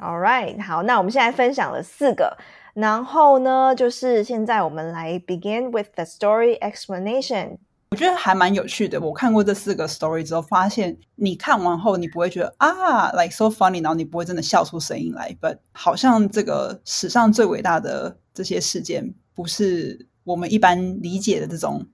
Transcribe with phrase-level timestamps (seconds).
[0.00, 2.36] All right，好，那我们现在分享了四个，
[2.74, 7.58] 然后呢，就是现在我们来 begin with the story explanation。
[7.90, 9.00] 我觉得还蛮有趣的。
[9.00, 15.32] 我看过这四个 story 之后，发现你看完后，你不会觉得啊，like so funny，然后你不会真的笑出声音来。
[15.40, 21.86] But 好像这个史上最伟大的这些事件，不是我们一般理解的这种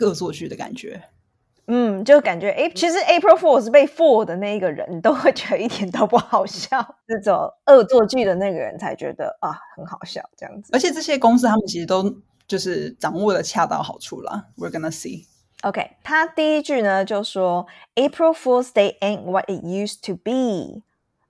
[0.00, 1.04] 恶作剧的感觉。
[1.66, 6.96] 嗯，就感觉哎，其实 April Fool 是被 fool 的那一个人，都会觉得一点都不好笑。
[7.06, 10.70] 这种恶作剧的那个人才觉得啊，很好笑这样子。
[10.74, 12.14] 而且这些公司他们其实都
[12.46, 14.48] 就是掌握的恰到好处了。
[14.58, 15.26] We're gonna see.
[15.62, 20.82] OK，他第一句呢就说 April Fool's Day ain't what it used to be.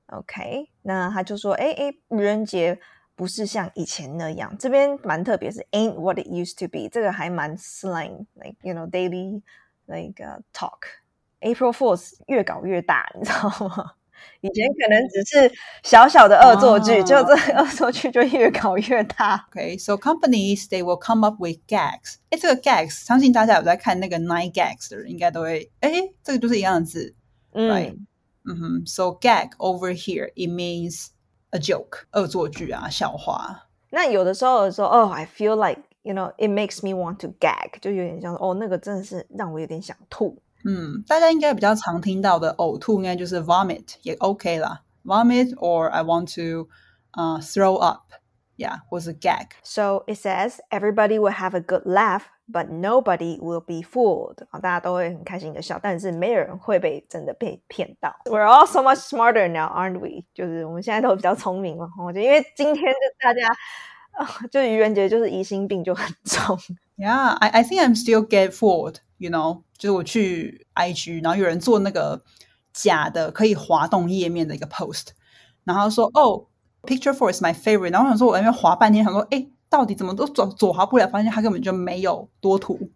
[0.06, 2.80] OK，那他就说哎哎，愚人节
[3.14, 4.56] 不是像以前那样。
[4.58, 9.42] 这边蛮特别，是 ain't what it used to be，这个还蛮 slang，like you know daily。
[9.85, 13.93] 那个 talk，April Fools 越搞越大，你知道吗？
[14.41, 15.51] 以前可能只是
[15.83, 19.47] 小小的恶作剧，就这 恶作剧就越搞越大。
[19.53, 22.15] Okay，so companies they will come up with gags。
[22.29, 25.91] 哎，这个 gags，相信大家有在看那个 Nine Gags 的人，应该都会哎，
[26.21, 27.15] 这个就是一样的字。
[27.53, 28.05] 嗯
[28.43, 31.07] 嗯哼，so gag over here it means
[31.51, 33.69] a joke，恶作剧啊，笑话。
[33.91, 40.41] 那有的时候说，哦，I feel like you know, it makes me want to gag，就有点像哦，那个真的是让我有点想吐。
[40.65, 46.67] 嗯，大家应该比较常听到的呕吐，应该就是 vomit 也 OK 啦，vomit or I want to
[47.13, 49.51] uh throw up。Yeah, was a gag.
[49.63, 54.45] So it says everybody will have a good laugh, but nobody will be fooled.
[54.49, 58.13] 啊，大家都会很开心的笑，但是没有人会被真的被骗到。
[58.25, 60.25] We're all so much smarter now, aren't we？
[60.33, 61.87] 就是我们现在都比较聪明了。
[62.05, 63.47] 我觉得，因为今天就大家。
[64.50, 66.58] 就愚人节就是疑心病就很重。
[66.96, 68.96] Yeah, I I think I'm still get fooled.
[69.18, 72.22] You know，就是我去 IG，然后有人做那个
[72.72, 75.08] 假的可以滑动页面的一个 post，
[75.64, 76.46] 然后说哦
[76.82, 77.92] ，Picture Four is my favorite。
[77.92, 81.08] 然后我想说，我那边滑半天，想说，哎，到底怎么都左左滑不了？
[81.08, 82.90] 发现他根本就没有多图，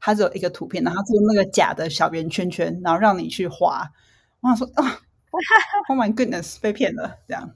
[0.00, 3.90] 他只有一个图片，然后做那个假的小圆圈圈，然后让你去滑。
[4.40, 5.00] 我想说啊
[5.88, 7.50] ，Oh my goodness，被骗了这样。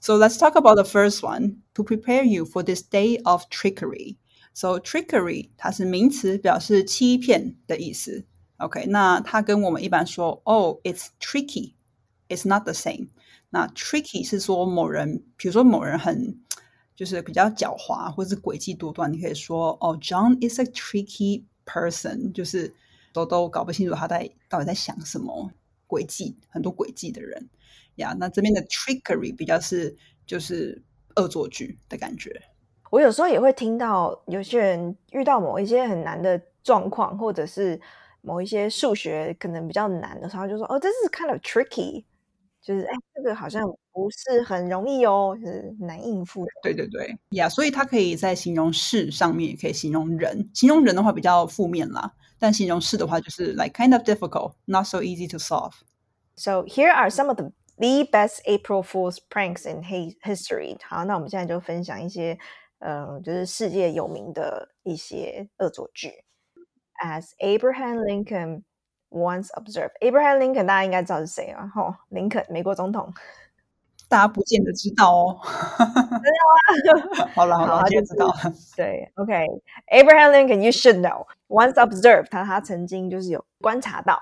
[0.00, 4.16] So let's talk about the first one to prepare you for this day of trickery.
[4.54, 8.24] So trickery 它是名词，表示欺骗的意思。
[8.56, 13.08] OK，那它跟我们一般说哦，it's tricky，it's not the same。
[13.50, 16.38] 那 tricky 是说某人，比如说某人很
[16.96, 22.74] 就是比较狡猾或者是诡计多端，你可以说哦，John is a tricky person，就是
[23.12, 25.50] 都都搞不清楚他在到底在想什么，
[25.88, 27.48] 诡计很多诡计的人。
[27.95, 29.95] 呀，那这边的 trickery 比较是
[30.25, 30.83] 就是
[31.15, 32.41] 恶作剧的感觉。
[32.91, 37.79] 我有时候也会听到有些人遇到某一些很难的状况，或者是
[38.21, 42.05] 某一些数学可能比较难的时候，就说：“哦，这是 kind of tricky，
[42.61, 50.49] 就是哎，这个好像不是很容易哦，是难应付。”对对对，呀，所以它可以在形容事上面，也可以形容人。
[50.53, 55.73] 形容人的话比较负面啦，但形容事的话就是 like kind of difficult，not so easy to solve。
[56.37, 60.76] So here are some of the The best April Fool's pranks in history。
[60.84, 62.38] 好，那我们现在就分享一些，
[62.78, 66.24] 呃，就是世界有名的一些恶作剧。
[67.02, 68.64] As Abraham Lincoln
[69.08, 71.70] once observed，Abraham Lincoln 大家应该知道是谁啊？
[71.74, 73.10] 吼，林肯，美国总统。
[74.10, 75.40] 大家不见得知道哦。
[75.42, 77.30] 知道啊。
[77.34, 78.34] 好了好了，就知道了。
[78.76, 84.20] 对，OK，Abraham Lincoln，you should know。Once observed，他他曾经就是有观察到。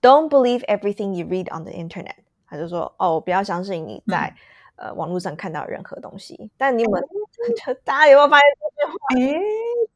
[0.00, 2.16] Don't believe everything you read on the internet。
[2.53, 4.31] 他就说：“哦，不要相信你在
[4.75, 7.03] 呃网络上看到任何东西。”但你们
[7.83, 8.97] 大家有没有发现这句话？
[9.19, 9.41] 诶，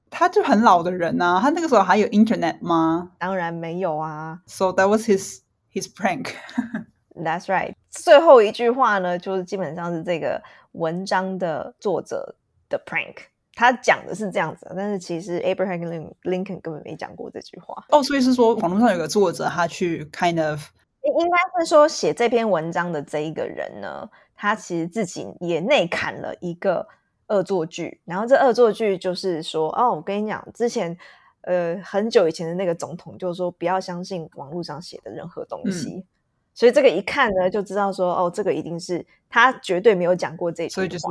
[0.10, 3.12] 他就很老的人啊，他那个时候还有 Internet 吗？
[3.20, 4.42] 当然没有啊。
[4.48, 5.42] So that was his
[5.72, 6.32] his prank.
[7.16, 7.76] That's right.
[7.92, 10.42] 最后一句话呢，就是基本上是这个
[10.72, 12.36] 文章的作者
[12.68, 13.18] 的 prank。
[13.54, 17.84] 他讲的是这样子，但是其实 Abraham Lincoln 根本没讲过这句话。
[17.90, 20.62] 哦，所以是说网络上有个作者，他去 kind of。
[21.08, 26.88] 应该是说，写这篇文章的这一个人呢，他其实自己也内砍了一个
[27.28, 28.00] 恶作剧。
[28.06, 30.98] 然后这恶作剧就是说，哦，我跟你讲，之前
[31.42, 36.06] 呃很久以前的那个总统就是说，不要相信网络上写的任何东西。
[36.54, 40.76] 所以这个一看呢，就知道说，哦，这个一定是他绝对没有讲过这句话。
[40.76, 41.06] 所以就是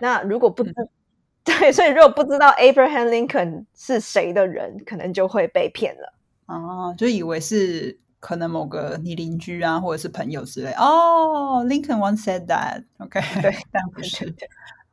[0.00, 0.72] 那如果不知
[1.44, 6.12] 对，所以如果不知道 Abraham Lincoln 是谁的人，可能就会被骗了。
[6.46, 7.98] 哦，就以为是。
[8.20, 10.72] 可能某个你邻居啊，或者是朋友之类。
[10.72, 12.84] 哦，Lincoln once said that.
[12.98, 14.34] OK，对，但不是。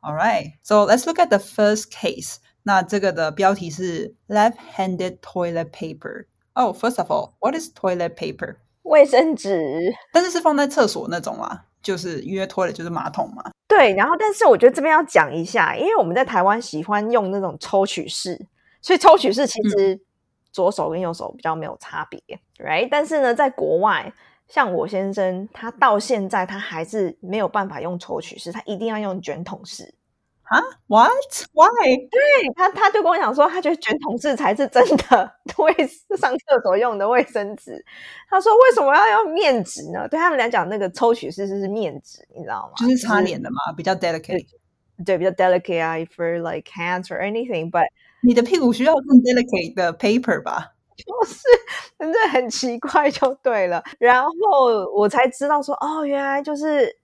[0.00, 2.36] All right, so let's look at the first case.
[2.62, 6.26] 那这个的标题是 left-handed toilet paper.
[6.52, 8.56] Oh, first of all, what is toilet paper?
[8.82, 9.94] 卫生纸。
[10.12, 13.50] 但是是放在厕所那种啦，就是因为 toilet 就是马桶嘛。
[13.66, 18.46] 对，然后但是我觉得这边要讲一下，因为我们在台湾喜欢用那种抽取式，
[18.82, 19.98] 所以抽取式其实
[20.54, 22.18] 左手跟右手比较没有差别
[22.58, 22.88] ，right？
[22.88, 24.10] 但是呢，在国外，
[24.46, 29.94] 像我先生他到现在他还是没有办法用抽取式，他一定要用卷筒式。
[30.44, 31.10] 啊？What?
[31.54, 31.96] Why?
[32.10, 32.20] 对
[32.54, 35.74] 他，他就跟我讲说，他觉得卷筒式才是真的 卫
[36.18, 37.84] 上厕所用的卫生纸。
[38.28, 40.06] 他说，为什么要用面纸呢？
[40.06, 42.74] 对他们来讲，那个抽取式是面纸，你知道吗？
[42.76, 44.46] 就是擦脸的嘛，比较 delicate。
[45.04, 47.70] 对，比较 delicate 啊，for like hands or anything。
[48.24, 50.72] 你的屁股需要更 delicate 的 paper 吧？
[50.96, 51.42] 就是
[51.98, 53.82] 真的很奇怪，就对了。
[53.98, 54.30] 然后
[54.94, 56.98] 我才知道说，哦，原来就是。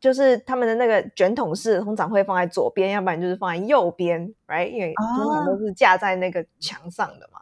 [0.00, 4.70] 就是他们的那个卷筒式通常会放在左边，要不然就是放在右边，right？
[4.70, 7.40] 因为通常都是架在那个墙上的嘛。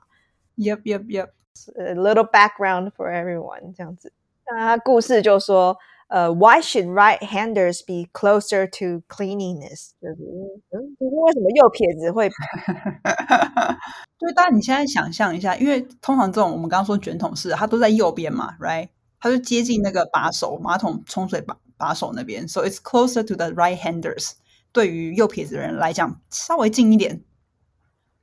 [0.56, 1.28] Yep, yep, yep.
[1.76, 4.10] A little background for everyone，这样子。
[4.46, 5.76] 那故事就说，
[6.07, 9.91] 呃，Why should right-handers be closer to cleanliness？
[10.01, 10.23] 就是
[10.71, 12.29] 嗯，就是为什么右撇子会？
[14.19, 18.89] 对，但你现在想象一下，因为通常这种我们刚刚说卷筒式，它都在右边嘛，right？
[19.19, 21.57] 它就接近那个把手，马桶冲水把。
[21.81, 24.33] 把手那边，so it's closer to the right-handers。
[24.71, 27.23] 对于右撇子的人来讲，稍微近一点，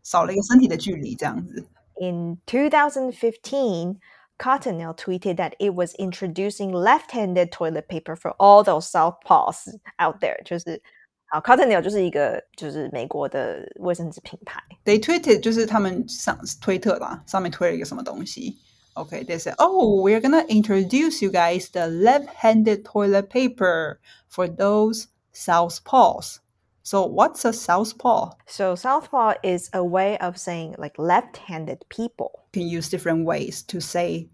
[0.04, 1.66] 少了一个身体的距离，这样子。
[2.00, 3.96] In 2015,
[4.38, 9.68] Cottonelle tweeted that it was introducing left-handed toilet paper for all those southpaws
[9.98, 10.42] out there。
[10.44, 10.80] 就是
[11.26, 14.62] 好，Cottonelle 就是一个就是美国的卫生纸品牌。
[14.84, 18.56] They tweeted 就是他们上推特啦，上面推了一个什么东西。
[18.94, 26.38] Okay, they said, oh, we're gonna introduce you guys the left-handed toilet paper for those southpaws.
[26.82, 28.30] So what's a southpaw?
[28.46, 32.41] So southpaw is a way of saying like left-handed people.
[32.52, 34.28] You can use different ways to say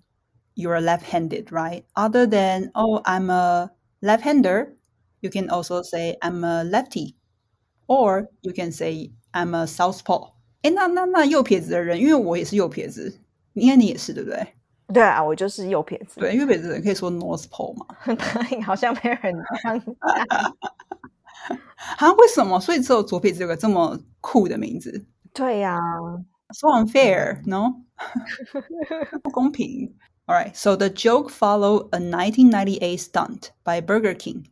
[0.55, 1.85] you're left-handed, right?
[1.97, 3.73] Other than oh, I'm a
[4.03, 4.77] left-hander,
[5.21, 7.17] you can also say I'm a lefty,
[7.89, 10.33] or you can say I'm a southpaw.
[10.63, 13.21] 哎，那那那右撇子的人，因为我也是右撇子，
[13.55, 14.47] 应该你也是对不对？
[14.93, 16.21] 对啊，我就是右撇子。
[16.21, 17.87] 对，右撇子人可以说 North Pole 嘛？
[18.65, 19.83] 好像没人这样。
[21.99, 22.13] 啊？
[22.13, 22.61] 为什么？
[22.61, 25.05] 所以只有左撇子有个这么酷的名字？
[25.33, 25.79] 对呀，
[26.53, 27.83] So unfair，no？
[29.23, 29.95] 不公平。
[30.27, 34.47] All right, so the joke followed a 1998 stunt by Burger King.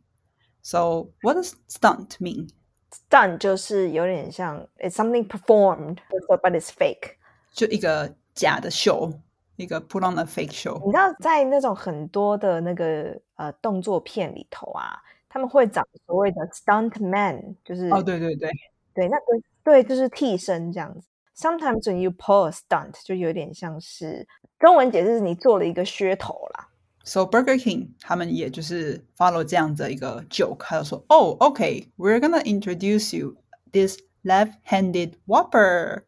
[0.61, 2.49] So what does stunt mean?
[2.91, 5.97] Stunt 就是有点像 it's something performed,
[6.27, 7.15] but it's fake.
[7.51, 9.13] 就一个假的秀。
[9.55, 10.83] 一个 put on a fake show。
[10.83, 14.97] 你知道，在那种很多的那个呃动作片里头啊，
[15.29, 18.49] 他们会找所谓的 stunt man，就是哦，对对对，
[18.95, 19.23] 对，那个
[19.63, 21.07] 对，就是替身这样子。
[21.37, 24.27] Sometimes when you pull a stunt，就有点像是
[24.59, 26.69] 中文解释是你做了一个噱头啦。
[27.05, 33.35] So Burger King 他们也就是 follow 这样的一个 joke，他就说，Oh, okay, we're gonna introduce you
[33.71, 36.03] this left-handed Whopper.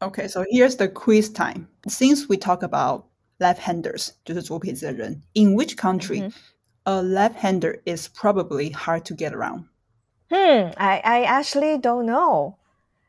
[0.00, 1.66] Okay, so here's the quiz time.
[1.86, 3.06] Since we talk about
[3.40, 6.34] left-handers, 就是左撇子的人, in which country mm -hmm.
[6.84, 9.64] a left-hander is probably hard to get around?
[10.30, 12.54] Hmm, I, I actually don't know.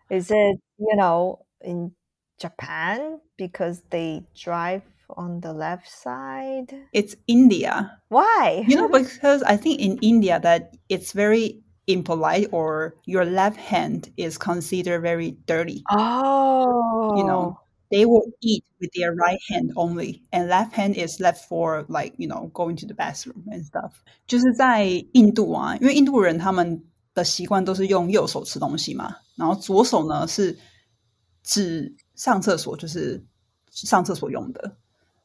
[0.10, 1.92] Is it, you know, in
[2.40, 4.82] Japan because they drive
[5.18, 6.74] on the left side?
[6.94, 8.00] It's India.
[8.10, 8.64] Why?
[8.68, 14.10] You know, because I think in India that it's very impolite or your left hand
[14.16, 15.84] is considered very dirty.
[15.90, 17.18] Oh.
[17.18, 17.58] You know,
[17.90, 22.14] they will eat with their right hand only, and left hand is left for like
[22.18, 24.04] you know going to the bathroom and stuff.
[24.28, 26.84] 就是在印度啊，因为印度人他们
[27.16, 30.56] 的习惯都是用右手吃东西嘛，然后左手呢是
[31.45, 33.23] 只上厕所，就是
[33.71, 34.77] 上厕所用的。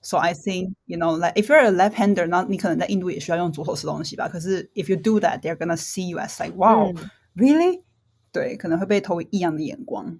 [0.01, 4.29] so I think you know, like if you're a left-hander，那你可能在印度也需要用左手吃东西吧。
[4.29, 6.93] 可是 if you do that, they're gonna see you as like, wow,
[7.35, 7.83] really？
[8.31, 10.19] 对，可能会被投异样的眼光。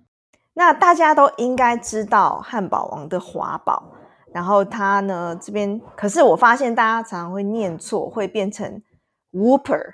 [0.54, 3.94] 那大家都应该知道汉堡王的华堡，
[4.34, 8.82] 然后它呢这边，可是我发现大家常常会念错，会变成
[9.32, 9.94] Whopper，but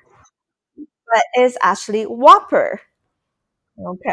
[1.38, 2.80] it's actually Whopper。
[3.84, 4.10] OK，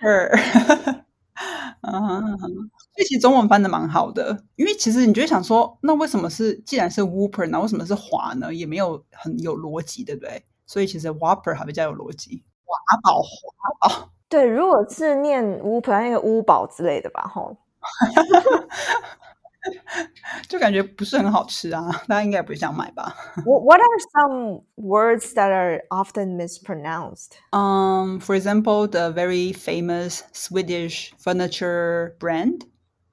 [1.82, 8.52] 嗯，所以其实中文翻的蛮好的，因为其实你就会想说，那为什么是既然是 Whopper，那为什么是华呢？
[8.54, 10.44] 也没有很有逻辑，对不对？
[10.66, 14.10] 所以其实 Whopper 还比较有逻辑，华宝华宝。
[14.28, 17.56] 对，如果是念 Whopper，那个乌宝之类的吧，吼。
[20.47, 23.13] 就感觉不是很好吃啊，大家应该也不想买吧？
[23.45, 27.33] What are some words that are often mispronounced?
[27.51, 32.61] Um, for example, the very famous Swedish furniture brand，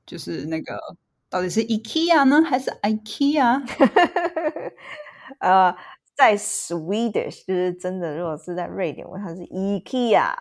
[0.06, 0.78] 就是那个
[1.28, 3.62] 到底是 IKEA 呢，还是 IKEA？
[5.40, 5.76] 呃
[6.14, 10.32] 在 Swedish 就是真的，如果是在瑞典文，它是 IKEA。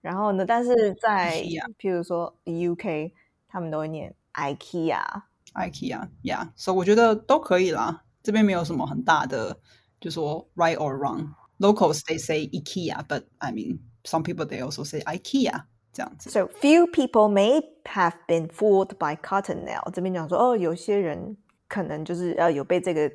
[0.00, 3.12] 然后呢，但是在 IKEA 譬如说 UK，
[3.46, 5.22] 他们都会念 IKEA。
[5.54, 8.04] IKEA，yeah，所、以我觉得都可以啦。
[8.22, 9.58] 这边没有什么很大的，
[10.00, 16.30] 就说 right or wrong。Locals they say IKEA，but I mean some people they also say IKEA 这样子。
[16.30, 19.90] So few people may have been fooled by Cottonelle。
[19.90, 21.36] 这边讲说，哦，有些人
[21.68, 23.10] 可能就是呃有被这个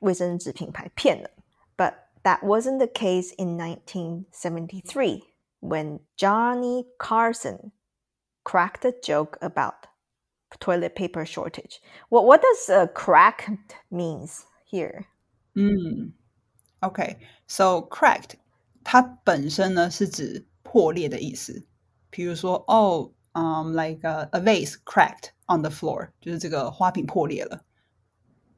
[0.00, 1.30] 卫生纸品牌骗了。
[1.76, 5.22] But that wasn't the case in 1973
[5.60, 7.72] when Johnny Carson
[8.42, 9.86] cracked a joke about
[10.60, 11.80] toilet paper shortage.
[12.10, 15.06] What what does uh, cracked means here?
[15.54, 16.12] 嗯，
[16.80, 18.34] OK，so、cracked
[18.84, 21.66] 它本身呢是指破裂的意思。
[22.10, 27.64] 比如说，哦，嗯、l i k e a, a vase cracked on the floor，就是这个花瓶破裂了。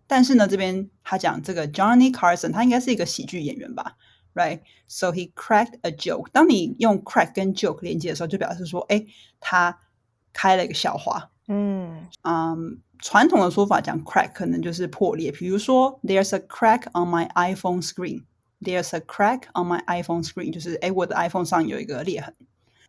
[0.07, 3.97] 但是呢，这边他讲这个 Johnny Carson，他应该是一个喜剧演员吧，
[4.35, 6.29] right？So he cracked a joke。
[6.31, 9.07] 当你用 crack 跟 joke 连接的时候，就表示说，哎，
[9.41, 9.81] 他
[10.33, 11.30] 开了一个笑话。
[11.51, 18.25] 嗯嗯，传统的说法讲 crack 可能就是破裂，比如说 There's a crack on my iPhone screen.
[18.61, 22.35] There's a crack on my iPhone screen，就是哎，我的 iPhone 上有一个裂痕。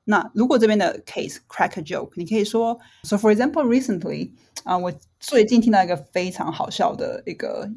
[0.06, 4.32] 那如果这边的 case crack a joke，你可以说，So for example, recently
[4.63, 7.70] 啊、我最近听到一个非常好笑的一个，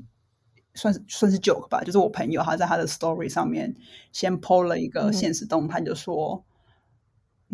[0.75, 3.75] 算是算是 joke 吧，就是我朋友他在他的 story 上面
[4.12, 6.45] 先 PO 了一个现实动态，就说、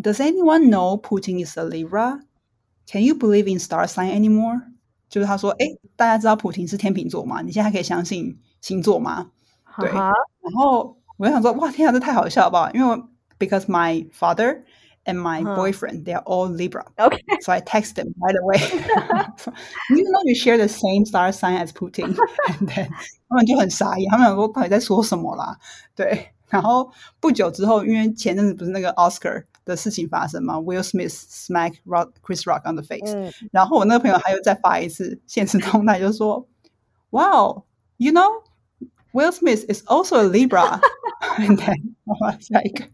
[0.01, 2.21] Does anyone know Putin is a Libra?
[2.91, 4.63] Can you believe in star sign anymore？
[5.09, 7.43] 就是他说，哎，大家知道普廷是天秤座吗？
[7.43, 9.31] 你现在还可以相信星座吗？
[9.79, 12.71] 对哈哈然后我就想说，哇，天啊，这太好笑了吧！
[12.73, 13.03] 因为
[13.39, 14.63] because my father
[15.05, 18.59] and my 嗯 boyfriend they are all Libra， OK， so I text them right away.
[19.37, 19.53] so,
[19.91, 22.17] you know you share the same star sign as Putin,
[22.49, 22.89] and then
[23.29, 25.59] 他们就很傻眼，他们想说到底在说什么啦？
[25.95, 30.57] 对，然后不久之后，因为前阵子不是那个 Oscar 的事情发生吗？
[30.59, 36.47] Will Smith smack Rock Chris Rock on the face，、嗯然后我那个朋友还又再发一次现实动态，就说，
[37.11, 37.65] Wow,
[37.97, 38.43] you know
[39.13, 40.81] Will Smith is also a Libra.
[41.39, 42.91] And then I was like，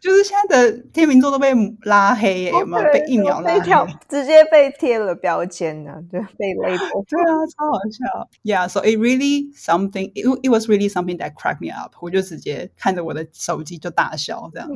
[0.00, 1.52] 就是现在的天秤座都被
[1.82, 3.58] 拉黑耶，有没有被疫苗拉黑？
[3.58, 7.04] 被跳，直接被贴了标签呢，就被 label。
[7.08, 8.28] 对啊，超好笑。
[8.42, 10.12] Yeah, so it really something.
[10.14, 11.94] It, it was really something that cracked me up.
[12.00, 14.68] 我就直接看着我的手机就大笑，这样。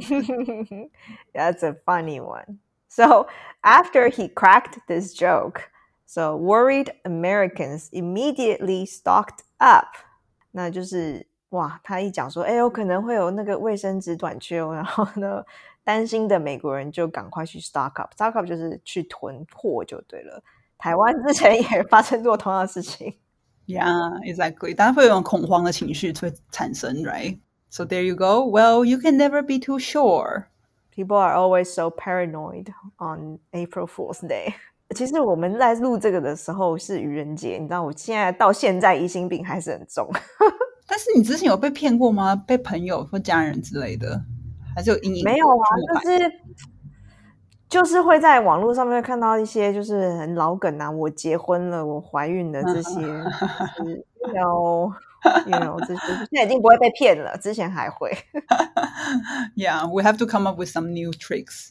[1.33, 2.59] That's a funny one.
[2.89, 3.27] So
[3.63, 5.63] after he cracked this joke,
[6.07, 9.89] so worried Americans immediately stocked up.
[10.53, 15.42] 那就是 哇，他一讲说，哎，有可能会有那个卫生纸短缺哦，然后呢，
[15.84, 18.14] 担心的美国人就赶快去 stock up。
[18.14, 20.44] stock up 就是去囤货就对了。
[20.78, 23.14] 台湾之前也发生过同样的事情。
[23.68, 24.74] Yeah, exactly.
[24.74, 27.38] 大家会有种恐慌的情绪会产生，right?
[27.70, 28.50] So there you go.
[28.50, 30.46] Well, you can never be too sure.
[30.94, 32.68] People are always so paranoid
[32.98, 34.54] on April Fool's Day.
[34.96, 40.10] 其实我们在录这个的时候是愚人节，你知道，我现在到现在疑心病还是很重。
[40.92, 42.36] 但是你之前有被骗过吗？
[42.36, 44.22] 被朋友或家人之类的，
[44.76, 45.24] 还是有阴影？
[45.24, 45.66] 没有啊，
[46.04, 46.32] 就是
[47.70, 53.02] 就是会在网络上面看到一些就是很老梗啊，我结婚了，我怀孕了这些，
[54.36, 54.92] 有
[55.48, 58.12] 有这些，现在已经不会被骗了，之前还会。
[59.56, 61.70] yeah, we have to come up with some new tricks.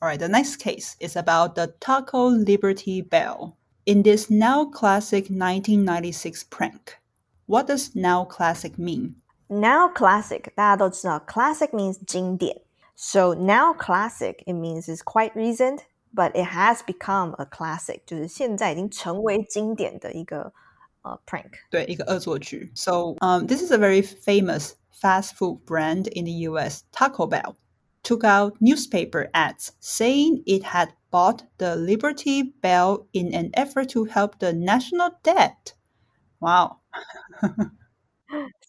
[0.00, 3.56] All right, the next case is about the Taco Liberty Bell.
[3.84, 7.00] In this now classic 1996 prank,
[7.47, 9.15] what does now classic mean?
[9.47, 12.61] Now classic，大家都知道，classic means 经典。
[12.95, 15.79] So now classic it means it's quite recent,
[16.13, 20.53] but it has become a classic，就是现在已经成为经典的一个
[21.01, 21.51] 呃 prank。
[21.71, 22.71] 对，一个恶作剧。
[22.75, 26.83] So, um, this is a very famous fast food brand in the U.S.
[26.91, 27.55] Taco Bell
[28.03, 34.05] took out newspaper ads saying it had bought the Liberty Bell in an effort to
[34.05, 35.73] help the national debt.
[36.41, 36.77] Wow.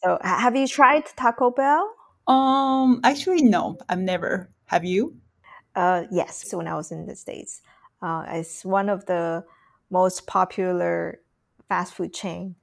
[0.02, 1.92] So ha- have you tried Taco Bell?
[2.26, 4.48] Um, actually, no, I've never.
[4.66, 5.16] Have you?
[5.74, 7.60] Uh, yes, when I was in the States.
[8.00, 9.44] Uh, it's one of the
[9.90, 11.20] most popular
[11.68, 12.54] fast food chain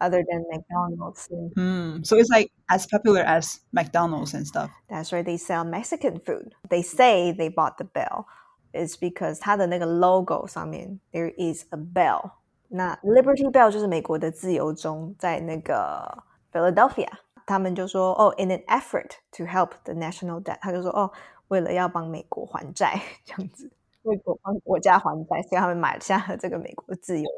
[0.00, 1.28] other than McDonald's.
[1.30, 2.02] And Hmm.
[2.02, 4.70] So it's like as popular as McDonald's and stuff.
[4.90, 6.54] that's where they sell Mexican food.
[6.68, 8.26] They say they bought the bell.
[8.74, 12.32] It's because 它的那个 logo 上面 there is a bell.
[12.72, 16.22] 那 Liberty Bell 就是美国的自由钟，在那个
[16.52, 17.08] Philadelphia，
[17.46, 21.10] 他们就说哦，in an effort to help the national debt，他就说哦，
[21.48, 23.70] 为了要帮美国还债这样子，
[24.02, 27.28] 为国帮国家还债，所以他们买下了这个美国自由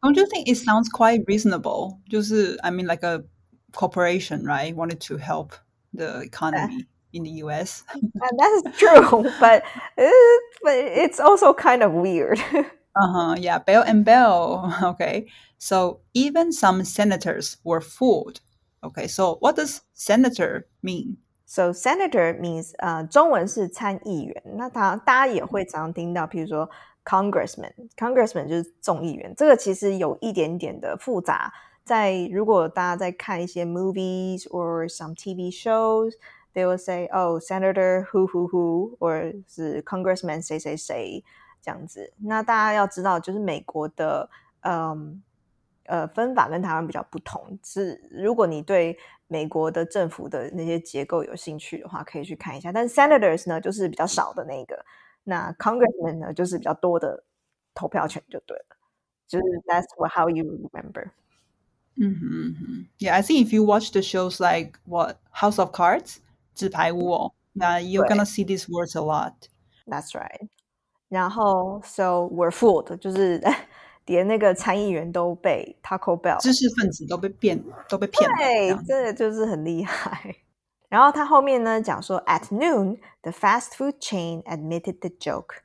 [0.00, 1.98] Don't you think it sounds quite reasonable?
[2.10, 3.22] 就是 I mean like a
[3.72, 4.74] corporation, right?
[4.74, 5.50] Wanted to help
[5.92, 7.84] the economy in the US.
[7.92, 9.62] And that's true, but
[9.96, 10.10] uh,
[10.62, 12.40] but it's also kind of weird.
[12.94, 13.36] Uh-huh.
[13.38, 14.72] Yeah, Bell and Bell.
[14.82, 15.26] Okay.
[15.58, 18.40] So even some senators were fooled.
[18.82, 21.18] Okay, so what does senator mean?
[21.44, 24.42] So senator means 呃，中文是参议员。
[24.56, 26.70] 那他大家也会常听到，譬如说
[27.04, 29.34] congressman，congressman 就是众议员。
[29.36, 31.52] 这个其实有一点点的复杂。
[31.84, 41.22] 在如果大家在看一些 movies or some TV shows，they will say oh senator who who who，或者是 congressman 谁谁谁
[41.65, 42.13] 这样子。
[42.17, 44.29] 那大家要知道，就是美国的
[44.61, 45.23] 嗯
[45.87, 47.57] 呃分法跟台湾比较不同。
[47.63, 48.95] 是如果你对
[49.25, 52.71] 美国的政府的那些结构有兴趣的话，可以去看一下。
[52.71, 54.85] 但是 senators 呢，就是比较少的那个。
[55.23, 57.23] 那 congressman 呢，就是比较多的
[57.73, 58.77] 投票权就对了。
[59.27, 61.09] 就是 that's what how you remember.
[61.97, 62.83] Mm-hmm.
[62.99, 66.17] Yeah, I think if you watch the shows like what House of Cards,
[66.53, 69.33] 纸牌屋哦, yeah, you're gonna see these words a lot.
[69.87, 70.47] That's right.
[71.09, 73.41] 然后 so we're fooled，就是
[74.05, 78.35] 连那个参议员都被 Taco Bell 知识分子都被骗，都被骗了。
[78.37, 80.35] 对，这个就是很厉害。
[80.87, 85.61] 然后他后面呢讲说，At noon, the fast food chain admitted the joke.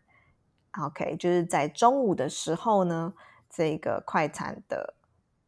[0.82, 3.12] OK，就是在中午的时候呢，
[3.50, 4.94] 这个快餐的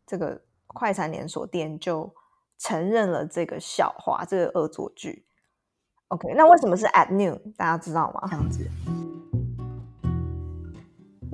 [0.07, 2.15] 这个快餐连锁店就
[2.59, 5.25] 承认了这个笑话，这个恶作剧。
[6.09, 7.41] OK，那为什么是 at noon？
[7.57, 8.29] 大家知道吗？
[8.29, 8.71] 这样子。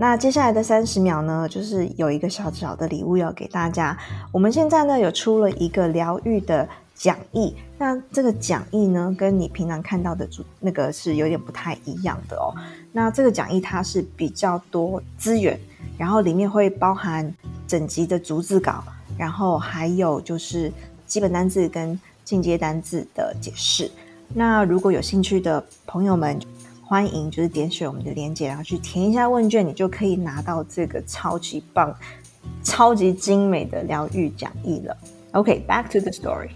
[0.01, 3.99] 那接下来的三十秒呢，就是有一个小小的礼物要给大家。
[4.31, 12.55] 我们现在呢有出了一个疗愈的讲义，那这个讲义呢跟你平常看到的主那个是有点不太一样的哦。
[12.93, 15.59] 那这个讲义它是比较多资源，
[15.99, 17.35] 然后里面会包含
[17.67, 18.85] 整集的逐字稿，
[19.19, 20.73] 然后还有就是
[21.09, 23.91] 基本单字跟进阶单字的解释。
[24.33, 26.39] 那如果有兴趣的朋友们。
[26.89, 31.95] 欢迎，就是点选我们的链接，然后去填一下问卷，你就可以拿到这个超级棒、
[32.63, 34.97] 超级精美的疗愈讲义了。
[35.33, 36.53] OK，back to the story.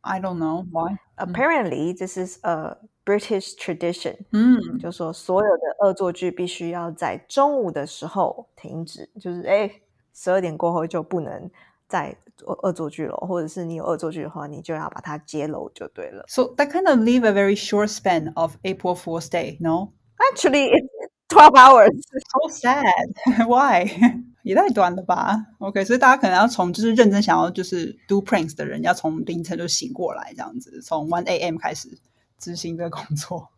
[0.00, 0.98] I don't know why.
[1.14, 4.16] Apparently, this is a British tradition.
[4.32, 9.70] 嗯，就说所有的恶作剧必须要在中午的时候停止，就是哎，
[10.12, 11.48] 十二点过后就不能。
[11.91, 16.25] 在恶作剧了，或者是你有恶作剧的话，你就要把它揭露就对了。
[16.27, 19.93] So that kind of leave a very short span of April Fool's Day, no?
[20.31, 20.87] Actually, it's
[21.27, 21.99] twelve hours.
[22.11, 23.47] So sad.
[23.47, 24.23] Why?
[24.43, 25.35] 也太短了吧？
[25.59, 31.57] OK，所以大家可能要从就是认真想要就是 do pranks 的人，要从凌晨就醒过来，这样子，从 one a.m.
[31.57, 31.89] 开始
[32.37, 33.49] 执行这个工作。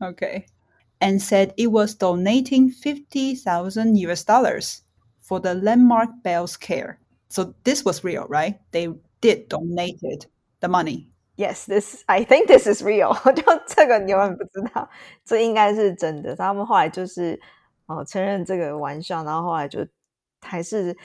[0.00, 0.44] OK,
[1.00, 4.80] and said it was donating fifty thousand US dollars
[5.28, 6.98] for the landmark Bell's Care.
[7.28, 8.58] So this was real, right?
[8.70, 10.26] They did donated
[10.60, 11.08] the money.
[11.36, 13.14] Yes, this I think this is real.
[13.32, 14.88] 就这个你永远不知道，
[15.24, 16.36] 这应该是真的。
[16.36, 17.40] 他们后来就是
[17.86, 19.84] 哦承认这个玩笑，然后后来就
[20.42, 20.96] 还是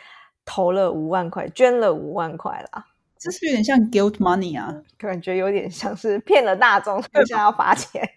[0.46, 2.86] 投了五万块，捐了五万块啦。
[3.18, 8.08] 这是有点像 guilt money 啊，感觉有点像是骗了大众，现在要罚钱。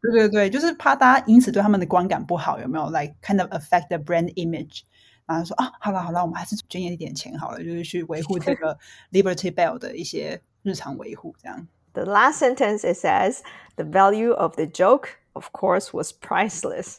[0.00, 2.88] 对对对，就是怕大家因此对他们的观感不好，有没有？
[2.90, 4.82] Like kind of affect the brand image。
[5.27, 8.75] 马上说啊，好了好了，我们还是捐一点钱好了，就是去维护这个
[9.11, 11.67] Liberty Bell 的一些日常维护这样。
[11.93, 13.41] The last sentence it says
[13.75, 16.97] the value of the joke, of course, was priceless.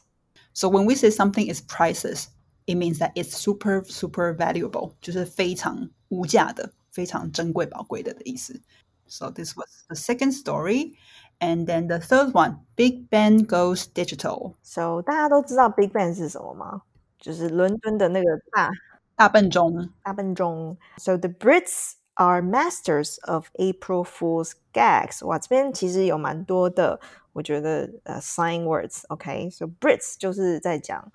[0.53, 2.27] So when we say something is priceless,
[2.67, 8.61] it means that it's super super valuable，就是非常无价的、非常珍贵、宝贵的的意思。
[9.07, 10.97] So this was the second story.
[11.41, 14.55] And then the third one, Big Ben goes digital.
[14.62, 16.83] So 大家都知道 Big Ben 是什么吗？
[17.20, 18.72] 就是伦敦的那个大
[19.16, 19.89] 大笨钟。
[20.04, 20.78] 大笨钟。
[20.98, 25.26] So the Brits are masters of April Fool's gags。
[25.26, 27.00] 哇，这边其实有蛮多的，
[27.32, 31.12] 我觉得呃 sign words。OK，so、Brits 就是在讲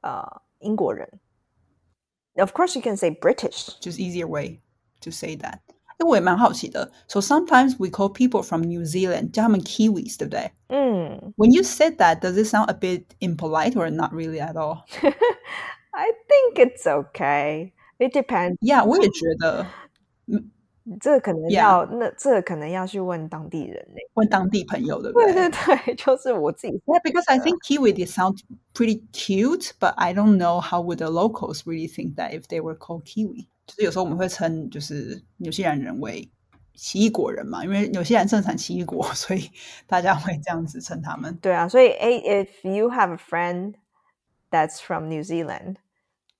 [0.00, 1.08] 呃英国人。
[2.36, 3.68] Of course, you can say British.
[3.80, 4.60] Just easier way
[5.00, 5.60] to say that.
[6.00, 6.90] 因为我也蛮好奇的。
[7.08, 10.50] So sometimes we call people from New Zealand 叫他们 Kiwis，对不对？
[10.68, 14.82] 嗯 When you said that, does it sound a bit impolite or not really at all?
[15.92, 17.72] ，I think it's okay.
[17.98, 18.56] It depends.
[18.60, 19.66] Yeah，我也觉得
[21.00, 21.60] 这个可能 Yeah.
[21.60, 24.02] 要那这个可能要去问当地人嘞。
[24.14, 25.48] 问当地朋友，对不对对？
[25.48, 28.40] 对对，就是我自己 Yeah, because I think Kiwi they sound
[28.74, 32.60] pretty cute, but I don't know how would the locals really think that if they
[32.60, 33.46] were called Kiwi.
[33.68, 36.30] 就是有时候我们会称就是纽西兰人为
[36.74, 39.50] 奇异果人嘛，因为纽西兰盛产奇异果，所以
[39.86, 41.36] 大家会这样子称他们。
[41.40, 43.74] 对啊，所以 A if you have a friend
[44.50, 45.76] that's from New Zealand,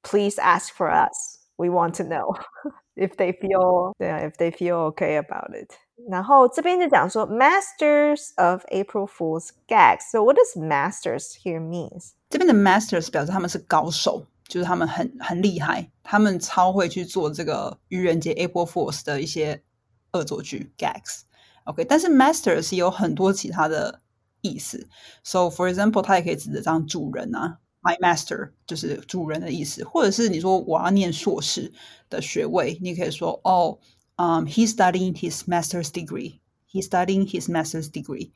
[0.03, 1.41] please ask for us.
[1.57, 2.37] We want to know
[2.97, 5.73] if they feel 对啊，if they feel okay about it.
[6.11, 10.11] 然后这边就讲说 masters of April Fool's gags.
[10.11, 12.11] So what does masters here means?
[12.29, 19.64] 这边的 masters 表示他们是高手， 就是他们很很厉害，他们超会去做这个愚人节 April Fools 的一些
[20.12, 21.22] 恶作剧 gags。
[21.64, 24.02] OK，但是 masters 有很多其他的
[24.42, 24.90] 意思。
[25.24, 31.72] So for example，它也可以指的当主人啊，my master 就是主人的意思，或者是你说我要念硕士
[32.10, 33.80] 的学位，你可以说哦。
[34.22, 36.42] um, he's studying his master's degree.
[36.68, 38.34] He's studying his master's degree.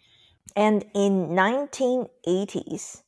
[0.55, 3.01] And in 1980s,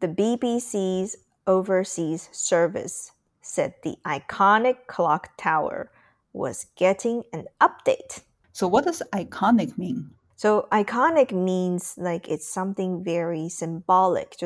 [0.00, 1.16] the BBC's
[1.50, 3.10] overseas service
[3.42, 5.90] said the iconic clock tower
[6.32, 8.22] was getting an update.
[8.52, 10.10] So, what does iconic mean?
[10.36, 14.36] So, iconic means like it's something very symbolic,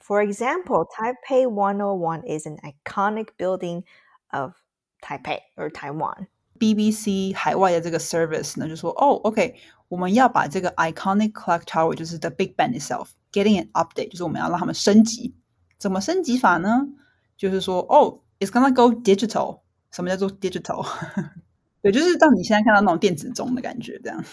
[0.00, 3.84] For example, Taipei 101 is an iconic building
[4.32, 4.54] of
[5.02, 6.26] Taipei or Taiwan.
[6.58, 9.54] BBC 海外的这个 service 呢，就说哦，OK，
[9.88, 15.34] 我们要把这个 iconic clock tower，就是 the Big Ben itself，getting an update，就是我们要让他们升级。
[15.78, 16.88] 怎么升级法呢？
[17.36, 19.60] 就是说哦，it's gonna go digital。
[19.90, 20.86] 什么叫做 digital？
[21.82, 24.24] 对，就是让你现在看到那种电子钟的感觉，这样。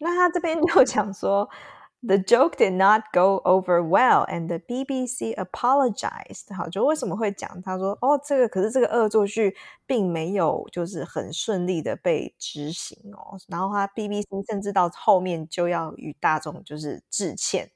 [0.00, 1.48] 那他这边就讲说。
[2.06, 6.54] The joke did not go over well, and the BBC apologized.
[6.54, 7.60] 好，就为什么会讲？
[7.62, 9.56] 他说：“哦，这个可是这个恶作剧
[9.86, 17.70] 并没有就是很顺利的被执行哦。”然后他 BBC 甚至到后面就要与大众就是致歉，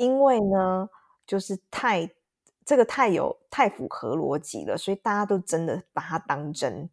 [0.00, 0.88] 因为呢，
[1.26, 2.10] 就是太
[2.64, 6.88] 这个太有太符合逻辑了，所以大家都真的把它当真。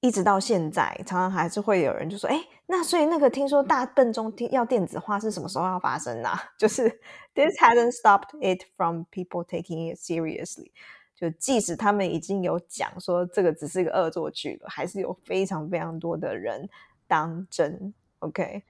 [0.00, 6.88] 一直到现在，常常还是会有人就说：“哎，那所以那个听说大笨钟要电子化是什么时候要发生呢？” 就是
[7.34, 10.70] this hasn't stopped it from people taking it seriously。
[11.14, 16.66] 就即使他们已经有讲说这个只是一个恶作剧了，还是有非常非常多的人
[17.06, 17.92] 当真。
[18.20, 18.62] OK。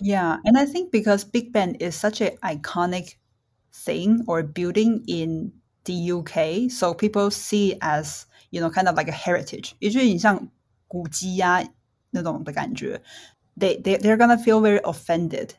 [0.00, 3.16] Yeah, and I think because Big Ben is such an iconic
[3.72, 5.52] thing or building in
[5.84, 10.48] the UK, so people see it as you know kind of like a heritage，也就是你像
[10.88, 11.68] 古迹呀、啊、
[12.10, 13.02] 那种的感觉。
[13.58, 15.50] They they they're gonna feel very offended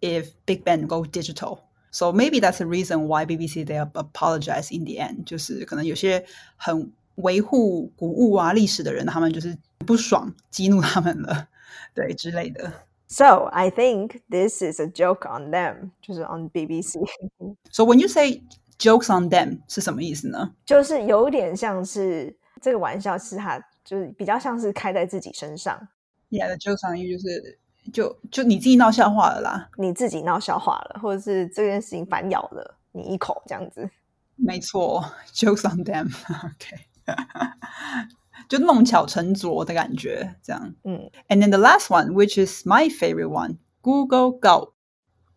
[0.00, 1.58] if Big Ben go digital.
[1.90, 5.24] So maybe that's the reason why BBC they apologize in the end.
[5.24, 6.24] 就是可能有些
[6.56, 11.48] 很维护古物啊、历史的人，他们就是不爽，激怒他们了，
[11.94, 12.72] 对之类的。
[13.08, 18.42] So I think this is a joke on them，就是 on BBC。So when you say
[18.78, 20.54] jokes on them 是什么意思呢？
[20.64, 25.88] 就是有点像是这个玩笑是他就是比较像是开在自己身上。
[26.30, 27.58] Yeah, the jokes on you 就是
[27.92, 33.90] 就就你自己闹笑话了啦，你自己闹笑话了，或者是这件事情反咬了你一口这样子。
[34.36, 35.04] 没错，
[35.34, 36.76] jokes on them。OK，
[38.48, 40.74] 就弄巧成拙的感觉，这样。
[40.84, 41.10] 嗯。
[41.28, 44.72] And then the last one, which is my favorite one, Google Gulp.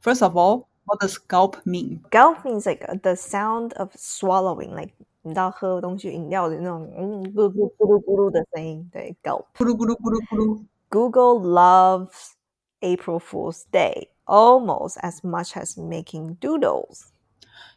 [0.01, 2.01] First of all, what does gulp mean?
[2.11, 4.93] Gulp means like the sound of swallowing, like
[5.23, 9.45] 你知道喝东西饮料的那种嗯咕咕咕噜咕噜的声音，对，gulp。
[9.57, 10.63] 咕噜咕噜咕噜咕噜。
[10.89, 12.33] Google loves
[12.81, 17.07] April Fool's Day almost as much as making doodles.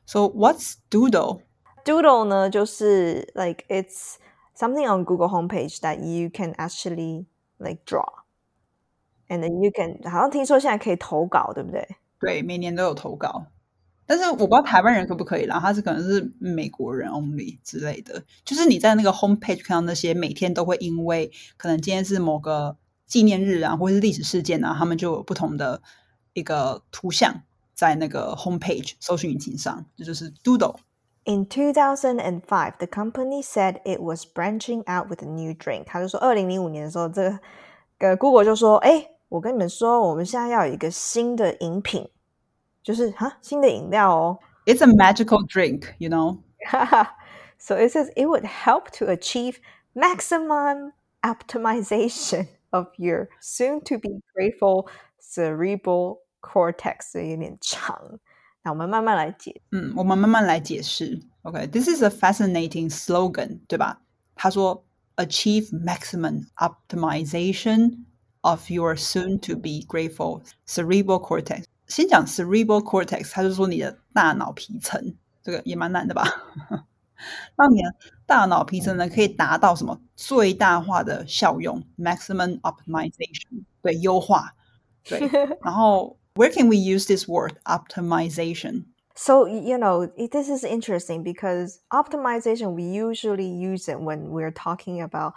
[0.04, 1.40] So what's doodle?
[1.84, 4.16] Doodle 呢，就是 like it's
[4.55, 7.25] something on Google homepage that you can actually
[7.57, 8.05] like draw,
[9.27, 11.87] and then you can 好像听说现在可以投稿，对不对？
[12.19, 13.47] 对，每年都有投稿。
[14.05, 18.21] 但是我不知道台湾人可不可以啦，他是可能是美国人 only 之类的。
[18.43, 25.81] 就是你在那个 home page 看到那些每天都会因为可能今天是某个纪念日啊，或是历史事件啊，他们就有不同的
[26.33, 30.75] 一个图像在那个 home page 搜寻引擎上，这就是 Doodle。
[31.24, 35.84] In 2005, the company said it was branching out with a new drink。
[35.84, 37.38] 他就说，二零零五年的时候，这个
[37.98, 42.08] 呃 Google 就说，哎，我跟你们说，我们现在要有一个新的饮品。
[42.82, 44.38] 就是哈新的饮料哦。
[44.64, 46.38] It's a magical drink, you know.
[47.58, 49.58] so it says it would help to achieve
[49.94, 50.92] maximum
[51.22, 54.88] optimization of your soon-to-be grateful
[55.20, 58.18] cerebral cortex，有点长。
[58.63, 59.61] 那我们慢慢来解。
[59.71, 61.21] 嗯，我们慢慢来解释。
[61.43, 64.01] OK，this、okay, is a fascinating slogan，对吧？
[64.35, 64.85] 他说
[65.17, 68.05] ，achieve maximum optimization
[68.41, 71.65] of your soon-to-be grateful cerebral cortex。
[71.87, 76.23] 先讲 cerebral cortex，他就说你的大脑皮层，这个也蛮难的吧？
[77.55, 77.95] 让你的
[78.25, 83.63] 大脑皮层呢可以达到什么最大化的效用 （maximum optimization）？
[83.81, 84.55] 对，优化。
[85.03, 85.19] 对，
[85.61, 88.84] 然后 where can we use this word optimization?
[89.14, 95.02] So, you know, this is interesting because optimization, we usually use it when we're talking
[95.02, 95.34] about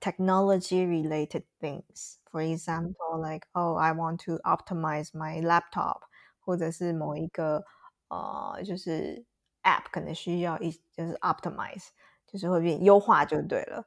[0.00, 2.18] technology related things.
[2.30, 6.02] For example, like, oh, I want to optimize my laptop，
[6.40, 7.64] 或者是某一个
[8.08, 9.24] 呃，就是
[9.62, 11.88] app 可能需要一就是 optimize，
[12.26, 13.84] 就是会变优化就对了。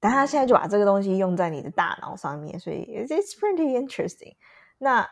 [0.00, 4.34] 但他现在就把这个东西用在你的大脑上面，所以 it's pretty interesting。
[4.79, 5.07] 那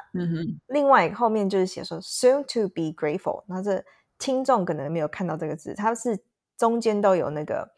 [0.67, 3.83] 另外后面就是写说 soon to be grateful，那这
[4.17, 6.19] 听众可能没有看到这个字，它是
[6.57, 7.71] 中间都有那个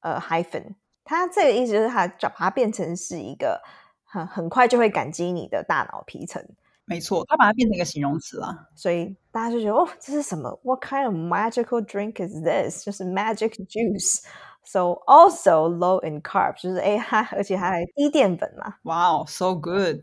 [0.00, 3.62] 呃 hyphen，它这个意思就是它把它变成是一个
[4.04, 6.44] 很很快就会感激你的大脑皮层，
[6.84, 8.66] 没错，它把它变成一个形容词啊。
[8.74, 12.84] 所以大家就觉得哦，这是什么？What kind of magical drink is this？
[12.84, 14.22] 就是 magic juice。
[14.62, 18.74] So also low in carbs，就是哎，它而且还低淀粉嘛。
[18.82, 20.02] 哇哦，so good！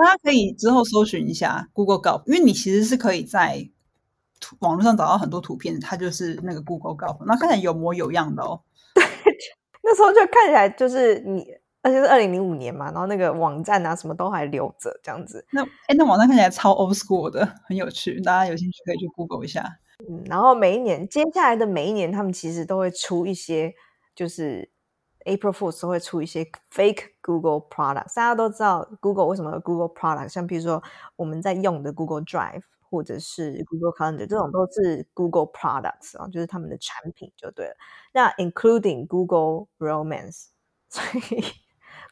[0.00, 3.68] 大家可以之后搜寻一下 Google Golf，因为你其实是可以在
[4.40, 8.62] 图网络上找到很多图片，它就是那个 Google Golf，那看起来有模有样的哦。
[8.94, 9.04] 对，
[9.84, 11.46] 那时候就看起来就是你，
[11.82, 15.44] 而且是二零零五年嘛，然后那个网站啊什么都还留着这样子。
[15.52, 19.78] 那哎，那网站看起来超 old school 的，很有趣，大家有兴趣可以去 Google 一下。
[20.08, 23.74] 嗯，然后每一年接下来的每一年，他们其实都会出一些，
[24.14, 24.70] 就是
[25.24, 28.14] April Fools 都会出一些 fake Google products。
[28.16, 30.82] 大家都知道 Google 为什么 Google products，像比如说
[31.16, 37.74] 我们在用的 Google Drive 或者是 Google Calendar 这种都是 Google products 啊，就是他们的产品就对了。
[38.12, 40.46] 那 including Google Romance，
[40.88, 41.02] 所
[41.36, 41.44] 以。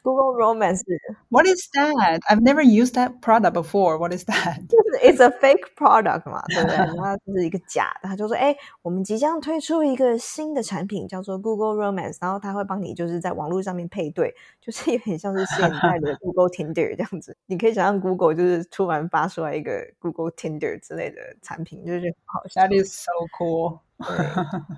[0.03, 0.83] Google Romance.
[1.29, 2.19] What is that?
[2.29, 3.97] I've never used that product before.
[3.97, 4.59] What is that?
[4.67, 6.77] 就是 it's a fake product 嘛，对不对？
[6.97, 8.09] 它就是一个假的。
[8.09, 17.35] 他就说，哎，我们即将推出一个新的产品，叫做 Google Romance，然后他会帮你就是在网络上面配对，就是有点像是现在的 Google Tinder 这样子。
[17.45, 22.61] 你可以想象 Google 就是突然发出来一个 Google Tinder 之类的产品，就是很好笑。
[22.61, 23.79] That is so cool.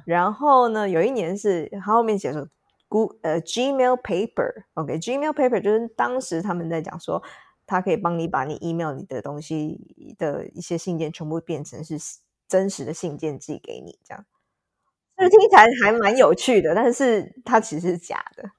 [0.05, 2.47] 然后呢，有一年是他后面写说。
[2.90, 7.20] Go 呃 Gmail Paper，OK，Gmail Paper 就是当时他们在讲说，
[7.66, 11.98] 它可以帮你把你 email 你的东西的一些信件全部变成是
[12.46, 14.24] 真实的信件寄给你，这样，
[15.16, 18.52] 这听起来还蛮有趣的，但是它其实是假的。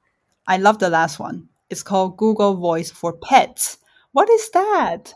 [0.43, 1.47] I love the last one.
[1.69, 3.75] It's called Google Voice for Pets.
[4.11, 5.13] What is that?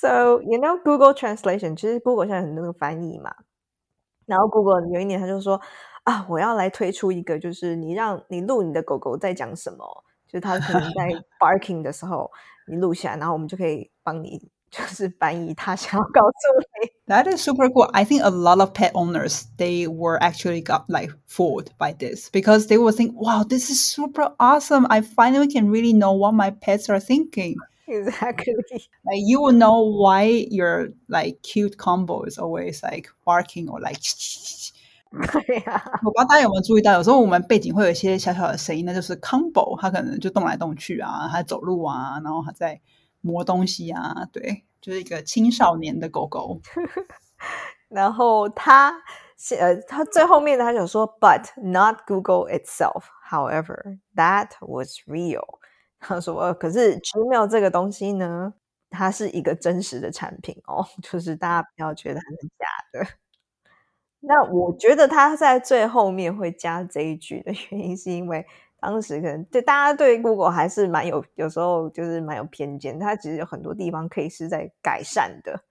[0.00, 3.32] So you know Google Translation，其实 Google 现在很多个翻译嘛，
[4.26, 5.60] 然后 Google 有一年他就说。
[6.08, 12.30] 啊，我要来推出一个，就是你让你录你的狗狗在讲什么，就是它可能在 barking 的时候，
[12.66, 14.40] 你录下来，然后我们就可以帮你
[14.70, 16.90] 就是翻译它想要告诉你。
[17.06, 17.90] That is super cool.
[17.92, 22.30] I think a lot of pet owners they were actually got like fooled by this
[22.30, 24.86] because they would think, "Wow, this is super awesome!
[24.88, 28.54] I finally can really know what my pets are thinking." Exactly.
[29.04, 33.98] Like you will know why your like cute combo is always like barking or like
[35.47, 42.79] 对呀，我不知道大家有没有注意到，有时候我们背景会有一些小小的声音，那就是 combo，它可能就动来动去啊，它走路啊，然后它在
[43.21, 46.59] 磨东西啊，对，就是一个青少年的狗狗。
[47.89, 48.91] 然后他
[49.59, 53.03] 呃，他最后面他就说，But not Google itself.
[53.29, 55.59] However, that was real.
[55.99, 58.53] 他说，可是 Gmail 这个东西呢，
[58.91, 63.19] 它是一个真实的产品哦，就是大家不要觉得它是假的。
[64.21, 68.45] 那我觉得他在最后面会加这一句的原因， 是因为
[68.81, 72.99] 当时可能对大家对 Google 还是蛮有，有时候就是蛮有偏见。
[72.99, 75.61] 它其实有很多地方可以是在改善的，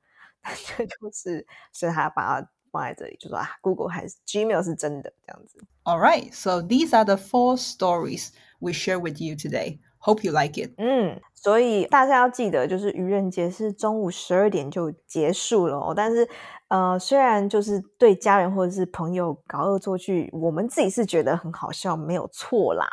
[0.76, 5.62] 这就是所以他把它放在这里，就说啊，Google 还是 Gmail 是真的这样子。
[5.84, 8.30] All right, so these are the four stories
[8.60, 9.78] we share with you today.
[10.00, 10.72] Hope you like it.
[10.78, 15.92] 嗯，所以大家要记得，就是愚人节是中午十二点就结束了。
[15.94, 16.28] 但是，
[16.68, 22.88] 呃，虽然就是对家人或者是朋友搞恶作剧，我们自己是觉得很好笑，没有错啦。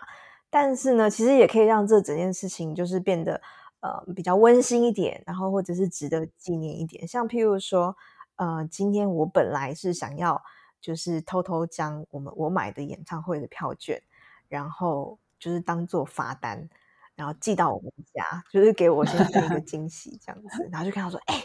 [0.49, 3.39] 但是呢，其实也可以让这整件事情就是变得
[3.81, 7.07] 呃比较温馨一点，然后或者是值得纪念一点。
[7.07, 7.95] 像譬如说，
[8.37, 10.41] 呃，今天我本来是想要
[10.81, 14.01] 就是偷偷将我们我买的演唱会的票券，
[14.47, 16.67] 然后就是当做罚单。
[17.15, 21.43] 然后寄到我们家，就是给我先生一个惊喜这样子，然后就跟他说：“哎，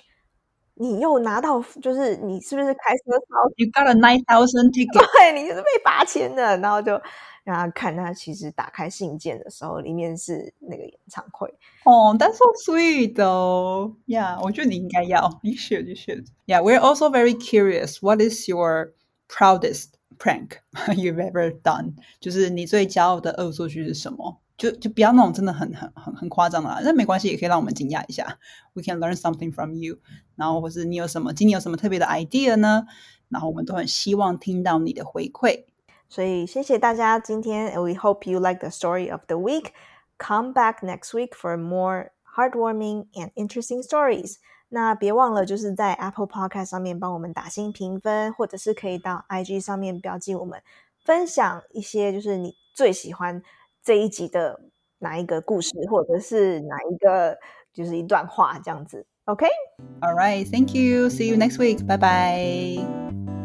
[0.75, 5.07] 你又拿到，就是你是不是开车超？You got a nine thousand ticket？
[5.19, 7.01] 对，你就是被罚钱的。”然后就
[7.45, 11.49] 让他看，他其实打开信件的时候，里面是那个演唱会。
[11.85, 13.95] 哦，That's so sweet, though.
[14.07, 16.27] Yeah，我觉得你应该要，You should, you should.
[16.47, 18.01] Yeah, we're also very curious.
[18.01, 18.93] What is your
[19.29, 21.95] proudest prank you've ever done？
[22.21, 24.41] 就是你最骄傲的恶作剧是什么？
[24.60, 28.40] 就就不要那种真的很很很很夸张的啦，那没关系，也可以让我们惊讶一下。
[28.74, 29.98] We can learn something from you。
[30.36, 32.86] 然后或是你有什么今年有什么特别的 idea 呢？
[33.30, 35.66] 然后我们都很希望听到你的回馈。
[36.08, 39.72] 所以谢谢大家今天，We hope you like the story of the week.
[40.18, 44.36] Come back next week for more heartwarming and interesting stories.
[44.70, 50.62] 那别忘了，就是在 Apple Podcast 上面帮我们打新评分，或者是可以到 IG 上面标记我们，
[51.04, 53.42] 分享一些就是你最喜欢
[53.83, 54.61] 这一集的
[54.99, 57.37] 哪一个故事，或者是哪一个
[57.73, 59.07] 就是一段话这样子。
[59.25, 61.09] OK？All right, thank you.
[61.09, 61.87] See you next week.
[61.87, 63.40] Bye bye.